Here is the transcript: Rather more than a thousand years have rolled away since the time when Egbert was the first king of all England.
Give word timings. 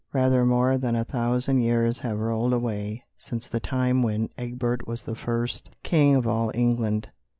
Rather 0.13 0.43
more 0.47 0.79
than 0.79 0.95
a 0.95 1.03
thousand 1.03 1.59
years 1.59 1.99
have 1.99 2.17
rolled 2.17 2.53
away 2.53 3.03
since 3.17 3.45
the 3.47 3.59
time 3.59 4.01
when 4.01 4.29
Egbert 4.35 4.87
was 4.87 5.03
the 5.03 5.13
first 5.13 5.69
king 5.83 6.15
of 6.15 6.25
all 6.25 6.51
England. 6.55 7.11